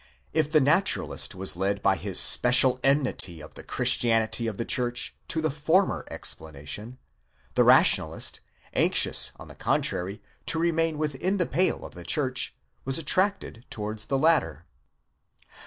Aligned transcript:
If 0.33 0.51
the 0.51 0.59
Naturalist 0.59 1.35
was 1.35 1.55
led 1.55 1.83
by 1.83 1.95
his 1.95 2.19
special 2.19 2.79
enmity 2.83 3.37
to 3.39 3.49
the 3.53 3.61
Christianity 3.61 4.47
of 4.47 4.57
the 4.57 4.65
church 4.65 5.13
to 5.27 5.43
the 5.43 5.51
former 5.51 6.07
ex 6.09 6.33
planation, 6.33 6.97
the 7.53 7.63
Rationalist, 7.63 8.39
anxious, 8.73 9.31
on 9.35 9.47
the 9.47 9.53
contrary, 9.53 10.19
to 10.47 10.57
remain 10.57 10.97
within 10.97 11.37
the 11.37 11.45
pale 11.45 11.85
of 11.85 11.93
the 11.93 12.03
church, 12.03 12.55
was 12.83 12.97
attracted 12.97 13.63
towards 13.69 14.05
the 14.05 14.17
latter. 14.17 14.65